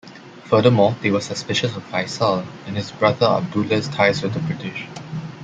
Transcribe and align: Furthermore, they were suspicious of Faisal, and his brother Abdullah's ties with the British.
Furthermore, 0.45 0.97
they 1.03 1.11
were 1.11 1.21
suspicious 1.21 1.75
of 1.75 1.83
Faisal, 1.91 2.43
and 2.65 2.75
his 2.75 2.89
brother 2.89 3.27
Abdullah's 3.27 3.87
ties 3.87 4.23
with 4.23 4.33
the 4.33 4.39
British. 4.39 4.87